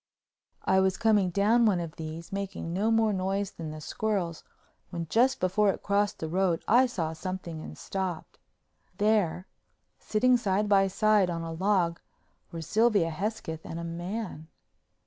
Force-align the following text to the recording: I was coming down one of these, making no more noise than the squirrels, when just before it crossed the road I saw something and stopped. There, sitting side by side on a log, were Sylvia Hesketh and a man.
I 0.65 0.79
was 0.79 0.97
coming 0.97 1.29
down 1.29 1.67
one 1.67 1.79
of 1.79 1.95
these, 1.97 2.31
making 2.31 2.73
no 2.73 2.89
more 2.89 3.13
noise 3.13 3.51
than 3.51 3.69
the 3.69 3.79
squirrels, 3.79 4.43
when 4.89 5.05
just 5.11 5.39
before 5.39 5.69
it 5.69 5.83
crossed 5.83 6.17
the 6.17 6.27
road 6.27 6.63
I 6.67 6.87
saw 6.87 7.13
something 7.13 7.61
and 7.61 7.77
stopped. 7.77 8.39
There, 8.97 9.45
sitting 9.99 10.37
side 10.37 10.67
by 10.67 10.87
side 10.87 11.29
on 11.29 11.43
a 11.43 11.53
log, 11.53 11.99
were 12.51 12.63
Sylvia 12.63 13.11
Hesketh 13.11 13.63
and 13.63 13.79
a 13.79 13.83
man. 13.83 14.47